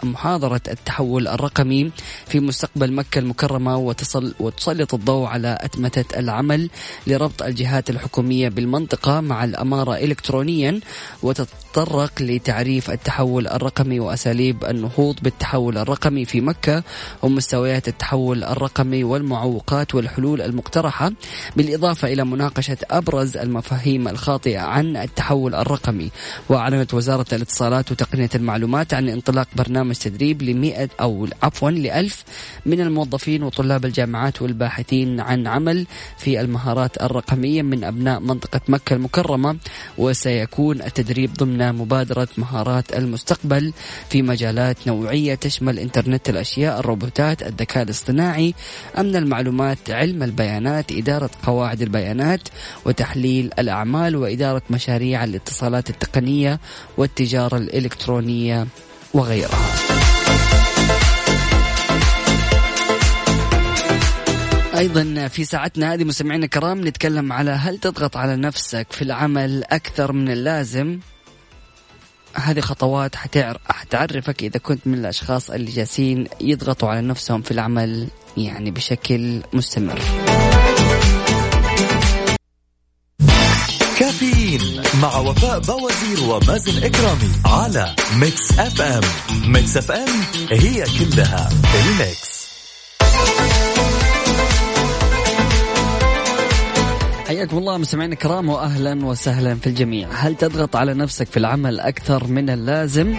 [0.02, 1.85] محاضرة التحول الرقمي
[2.26, 6.70] في مستقبل مكة المكرمة وتصل وتسلط الضوء على أتمتة العمل
[7.06, 10.80] لربط الجهات الحكومية بالمنطقة مع الأمارة إلكترونيا
[11.22, 16.82] وتتطرق لتعريف التحول الرقمي وأساليب النهوض بالتحول الرقمي في مكة
[17.22, 21.12] ومستويات التحول الرقمي والمعوقات والحلول المقترحة
[21.56, 26.10] بالإضافة إلى مناقشة أبرز المفاهيم الخاطئة عن التحول الرقمي.
[26.48, 32.24] وأعلنت وزارة الاتصالات وتقنية المعلومات عن انطلاق برنامج تدريب لمئة أو عفوا لألف
[32.66, 35.86] من الموظفين وطلاب الجامعات والباحثين عن عمل
[36.18, 39.56] في المهارات الرقمية من أبناء منطقة مكة المكرمة
[39.98, 43.72] وسيكون التدريب ضمن مبادرة مهارات المستقبل
[44.10, 48.54] في مجالات نوعية تشمل إنترنت الأشياء الروبوتات الذكاء الاصطناعي
[48.98, 52.40] أمن المعلومات علم البيانات إدارة قواعد البيانات
[52.84, 56.60] وتحليل الأعمال وإدارة مشاريع الاتصالات التقنية
[56.96, 58.66] والتجارة الإلكترونية
[59.14, 59.95] وغيرها.
[64.78, 70.12] أيضا في ساعتنا هذه مستمعينا الكرام نتكلم على هل تضغط على نفسك في العمل أكثر
[70.12, 71.00] من اللازم؟
[72.34, 73.16] هذه خطوات
[73.68, 80.00] حتعرفك إذا كنت من الأشخاص اللي جالسين يضغطوا على نفسهم في العمل يعني بشكل مستمر.
[83.98, 89.02] كافيين مع وفاء بوازير ومازن إكرامي على Mix FM
[89.46, 90.08] Mix FM
[90.50, 92.25] هي كلها ال Mix
[97.26, 102.26] حياكم الله مستمعينا الكرام واهلا وسهلا في الجميع، هل تضغط على نفسك في العمل أكثر
[102.26, 103.14] من اللازم؟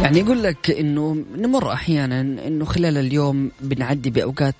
[0.00, 4.54] يعني يقول لك إنه نمر أحيانا إنه خلال اليوم بنعدي بأوقات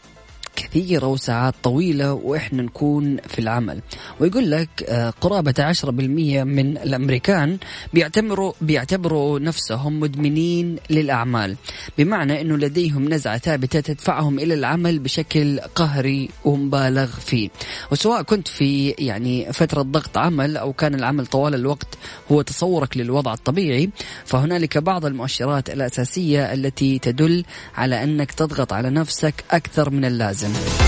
[0.57, 3.81] كثيرة وساعات طويلة وإحنا نكون في العمل.
[4.21, 7.59] ويقول لك آه، قرابة 10% من الأمريكان
[7.95, 11.57] بيعتبروا, بيعتبروا نفسهم مدمنين للأعمال.
[11.99, 17.49] بمعنى أنه لديهم نزعة ثابتة تدفعهم إلى العمل بشكل قهري ومبالغ فيه.
[17.91, 21.99] وسواء كنت في يعني فترة ضغط عمل أو كان العمل طوال الوقت
[22.33, 23.91] هو تصورك للوضع الطبيعي
[24.25, 30.44] فهنالك بعض المؤشرات الأساسية التي تدل على أنك تضغط على نفسك أكثر من اللازم.
[30.45, 30.85] لازم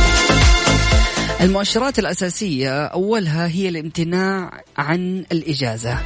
[1.40, 5.98] المؤشرات الأساسية أولها هي الامتناع عن الإجازة.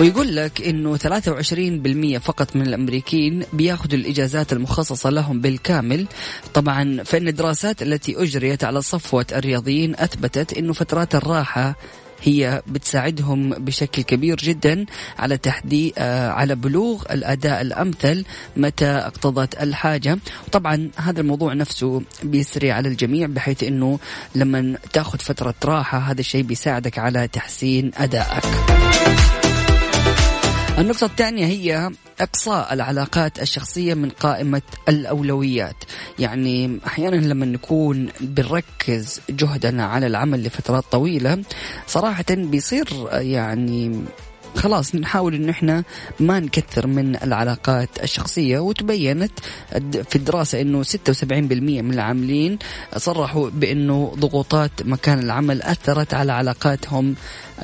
[0.00, 6.06] ويقول لك إنه 23% فقط من الأمريكيين بياخذوا الإجازات المخصصة لهم بالكامل.
[6.54, 11.76] طبعا فإن الدراسات التي أجريت على صفوة الرياضيين أثبتت إنه فترات الراحة
[12.22, 14.86] هي بتساعدهم بشكل كبير جدا
[15.18, 18.24] على تحديد آه، على بلوغ الأداء الأمثل
[18.56, 20.18] متى اقتضت الحاجة.
[20.46, 23.98] وطبعا هذا الموضوع نفسه بيسري على الجميع بحيث إنه
[24.34, 28.44] لما تأخذ فترة راحة هذا الشيء بيساعدك على تحسين أدائك.
[30.78, 35.76] النقطة الثانية هي إقصاء العلاقات الشخصية من قائمة الأولويات.
[36.18, 41.42] يعني أحيانا لما نكون بنركز جهدنا على العمل لفترات طويلة
[41.86, 44.04] صراحة بيصير يعني
[44.56, 45.84] خلاص نحاول انه إحنا
[46.20, 49.32] ما نكثر من العلاقات الشخصية وتبينت
[50.10, 52.58] في الدراسة إنه 76% من العاملين
[52.96, 57.14] صرحوا بإنه ضغوطات مكان العمل أثرت على علاقاتهم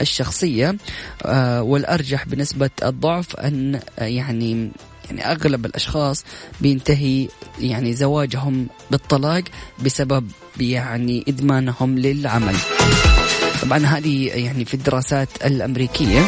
[0.01, 0.77] الشخصية
[1.25, 4.71] آه، والأرجح بنسبة الضعف أن يعني
[5.11, 6.25] يعني أغلب الأشخاص
[6.61, 7.29] بينتهي
[7.61, 9.43] يعني زواجهم بالطلاق
[9.85, 10.31] بسبب
[10.61, 12.57] يعني إدمانهم للعمل.
[13.63, 16.21] طبعا هذه يعني في الدراسات الأمريكية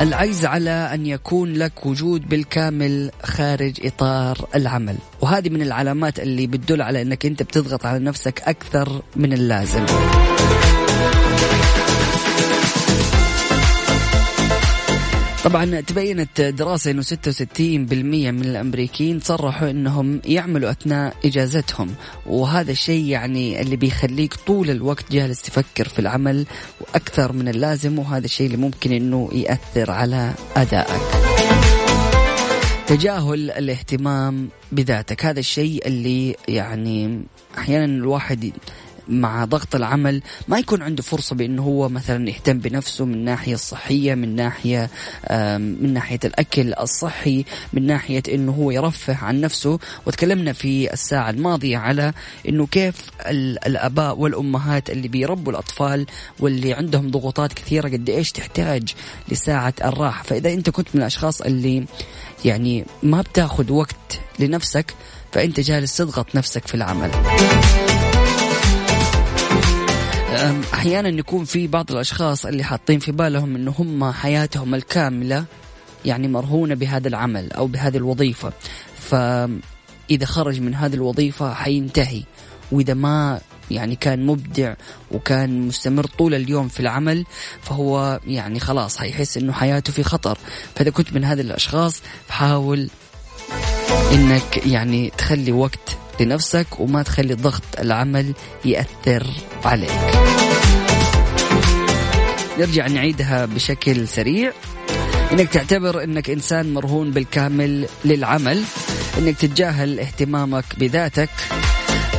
[0.00, 4.96] العجز على أن يكون لك وجود بالكامل خارج إطار العمل.
[5.20, 9.86] وهذه من العلامات اللي بتدل على إنك أنت بتضغط على نفسك أكثر من اللازم.
[15.46, 17.06] طبعا تبينت دراسة أنه 66%
[17.60, 21.94] من الأمريكيين صرحوا أنهم يعملوا أثناء إجازتهم
[22.26, 26.46] وهذا الشيء يعني اللي بيخليك طول الوقت جالس تفكر في العمل
[26.80, 31.02] وأكثر من اللازم وهذا الشيء اللي ممكن أنه يأثر على أدائك.
[32.86, 37.24] تجاهل الاهتمام بذاتك هذا الشيء اللي يعني
[37.58, 38.52] أحيانا الواحد
[39.08, 44.14] مع ضغط العمل ما يكون عنده فرصة بأنه هو مثلا يهتم بنفسه من ناحية الصحية
[44.14, 44.90] من ناحية
[45.58, 49.78] من ناحية الأكل الصحي من ناحية أنه هو يرفه عن نفسه.
[50.06, 52.12] وتكلمنا في الساعة الماضية على
[52.48, 52.94] أنه كيف
[53.66, 56.06] الآباء والأمهات اللي بيربوا الأطفال
[56.40, 58.94] واللي عندهم ضغوطات كثيرة قد إيش تحتاج
[59.28, 60.22] لساعة الراحة.
[60.22, 61.84] فإذا أنت كنت من الأشخاص اللي
[62.44, 64.94] يعني ما بتاخذ وقت لنفسك
[65.32, 67.10] فأنت جالس تضغط نفسك في العمل.
[70.74, 75.44] أحيانا يكون في بعض الأشخاص اللي حاطين في بالهم إنه هم حياتهم الكاملة
[76.04, 78.52] يعني مرهونة بهذا العمل أو بهذه الوظيفة.
[78.98, 82.22] فاذا خرج من هذه الوظيفة حينتهي.
[82.72, 84.74] وإذا ما يعني كان مبدع
[85.10, 87.24] وكان مستمر طول اليوم في العمل
[87.62, 90.38] فهو يعني خلاص حيحس إنه حياته في خطر.
[90.74, 92.88] فإذا كنت من هذه الأشخاص حاول
[94.12, 98.32] إنك يعني تخلي وقت لنفسك وما تخلي ضغط العمل
[98.64, 99.26] يأثر
[99.64, 99.90] عليك.
[102.58, 104.52] نرجع نعيدها بشكل سريع.
[105.32, 108.62] إنك تعتبر إنك إنسان مرهون بالكامل للعمل
[109.18, 111.30] إنك تتجاهل اهتمامك بذاتك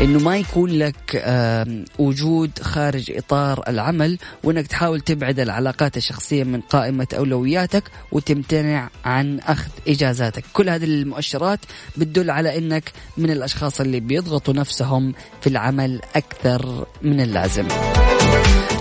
[0.02, 1.24] إنه ما يكون لك
[2.00, 9.70] وجود خارج إطار العمل وإنك تحاول تبعد العلاقات الشخصية من قائمة أولوياتك وتمتنع عن أخذ
[9.88, 11.60] إجازاتك، كل هذه المؤشرات
[11.98, 17.68] بتدل على إنك من الأشخاص اللي بيضغطوا نفسهم في العمل أكثر من اللازم.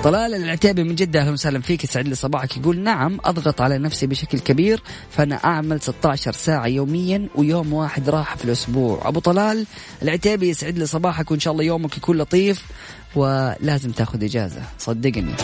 [0.05, 2.57] طلال العتيبي من جدة أهلا وسهلا فيك يسعد لي صباحك.
[2.57, 8.36] يقول نعم أضغط على نفسي بشكل كبير فأنا أعمل 16 ساعة يوميا ويوم واحد راحة
[8.36, 9.09] في الأسبوع.
[9.09, 9.66] أبو طلال
[10.03, 12.64] العتيبي يسعد لي صباحك وإن شاء الله يومك يكون لطيف
[13.16, 14.62] ولازم تأخذ إجازة.
[14.78, 15.34] صدقني.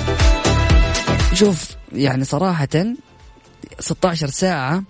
[1.35, 2.69] شوف يعني صراحة
[3.81, 4.83] 16 ساعة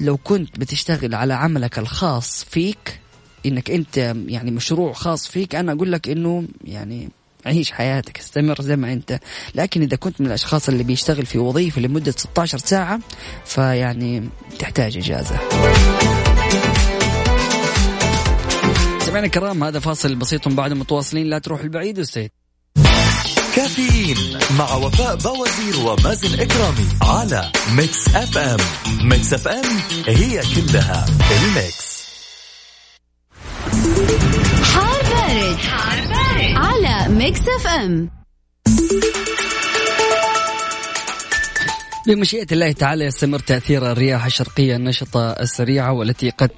[0.00, 3.00] لو كنت بتشتغل على عملك الخاص فيك
[3.46, 3.96] إنك أنت
[4.26, 7.08] يعني مشروع خاص فيك أنا أقول لك إنه يعني
[7.46, 9.20] عيش حياتك استمر زي ما انت.
[9.54, 13.00] لكن إذا كنت من الأشخاص اللي بيشتغل في وظيفة لمدة 16 ساعة
[13.44, 14.28] فيعني
[14.58, 15.38] تحتاج إجازة.
[19.00, 21.26] سمعنا الكرام هذا فاصل بسيط بعد متواصلين.
[21.26, 22.32] لا تروح البعيد واستيت
[23.56, 24.16] كافيين
[24.58, 28.58] مع وفاء بوازير ومازن إكرامي على Mix FM.
[29.02, 29.64] Mix FM
[30.06, 32.00] هي كلها ال Mix.
[33.70, 34.49] حار
[35.30, 36.56] بارد, حار بارد.
[36.56, 38.10] على Mix FM
[42.06, 46.50] بمشيئة الله تعالى يستمر تأثير الرياح الشرقية النشطة السريعة والتي قد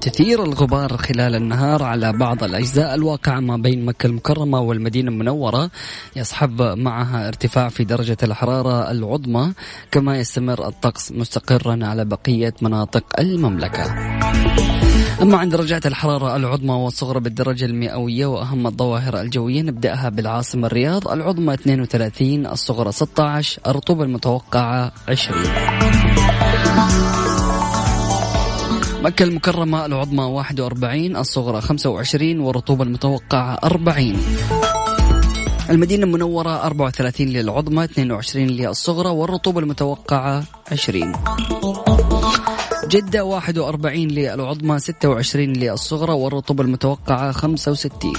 [0.00, 5.70] تثير الغبار خلال النهار على بعض الأجزاء الواقعة ما بين مكة المكرمة والمدينة المنورة
[6.16, 9.52] يصحب معها ارتفاع في درجة الحرارة العظمى
[9.90, 13.94] كما يستمر الطقس مستقرا على بقية مناطق المملكة
[15.22, 21.54] أما عند درجات الحرارة العظمى والصغرى بالدرجة المئوية وأهم الظواهر الجوية نبدأها بالعاصمة الرياض العظمى
[21.54, 25.42] 32 الصغرى 16 الرطوبة المتوقعة 20
[29.02, 34.16] مكة المكرمة العظمى 41 الصغرى 25 والرطوبة المتوقعة 40
[35.70, 41.12] المدينة المنورة 34 للعظمى 22 للصغرى والرطوبة المتوقعة 20
[42.88, 48.12] جدة 41 للعظمى 26 للصغرى والرطوبة المتوقعة 65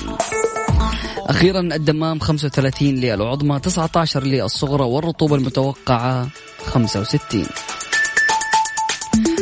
[1.18, 6.28] أخيرا الدمام 35 للعظمى 19 للصغرى والرطوبة المتوقعة
[6.66, 7.46] 65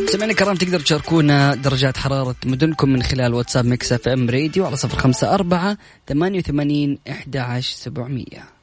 [0.08, 4.98] سمعنا الكرام تقدر تشاركونا درجات حرارة مدنكم من خلال واتساب Mix FM Radio على صفر
[4.98, 8.57] خمسة أربعة ثمانية وثمانين إحدى عشر سبعمية.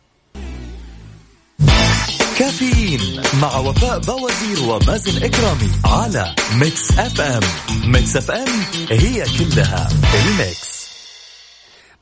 [2.45, 3.01] كافيين
[3.43, 7.43] مع وفاء بوازير ومازن إكرامي على Mix FM.
[7.93, 8.49] Mix FM
[8.91, 10.85] هي كلها ال Mix.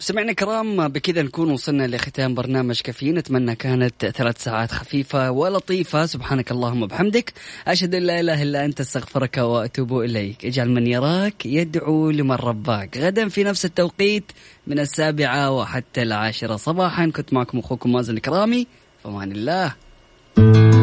[0.01, 3.18] مستمعينا الكرام بكذا نكون وصلنا لختام برنامج كافيين.
[3.18, 6.07] أتمنى كانت ثلاث ساعات خفيفة ولطيفة.
[6.07, 7.32] سبحانك اللهم وبحمدك.
[7.66, 10.45] أشهد أن لا إله إلا أنت أستغفرك وأتوب إليك.
[10.45, 12.99] اجعل من يراك يدعو لمن رباك.
[12.99, 14.32] غدا في نفس التوقيت
[14.66, 16.57] من السابعة وحتى العاشرة.
[16.57, 18.66] صباحا كنت معكم أخوكم مازن الكرامي
[19.05, 19.91] فمان الله.
[20.35, 20.82] Thank you.